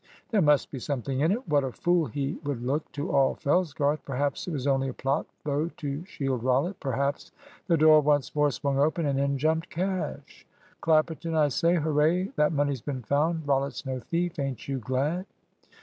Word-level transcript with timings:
There 0.31 0.41
must 0.41 0.71
be 0.71 0.79
something 0.79 1.19
in 1.19 1.31
it. 1.31 1.47
What 1.47 1.63
a 1.63 1.71
fool 1.71 2.07
he 2.07 2.39
would 2.43 2.63
look 2.63 2.91
to 2.93 3.11
all 3.11 3.35
Fellsgarth! 3.35 3.99
Perhaps 4.03 4.47
it 4.47 4.51
was 4.51 4.65
only 4.65 4.87
a 4.87 4.95
plot, 4.95 5.27
though, 5.43 5.69
to 5.77 6.03
shield 6.05 6.41
Rollitt. 6.41 6.79
Perhaps 6.79 7.31
The 7.67 7.77
door 7.77 8.01
once 8.01 8.33
more 8.33 8.49
swung 8.49 8.79
open, 8.79 9.05
and 9.05 9.19
in 9.19 9.37
jumped 9.37 9.69
Cash. 9.69 10.47
"Clapperton, 10.81 11.35
I 11.35 11.49
say 11.49 11.75
Hooray! 11.75 12.31
That 12.35 12.51
money's 12.51 12.81
been 12.81 13.03
found. 13.03 13.45
Rollitt's 13.47 13.85
no 13.85 13.99
thief. 13.99 14.39
Ain't 14.39 14.67
you 14.67 14.79
glad?" 14.79 15.27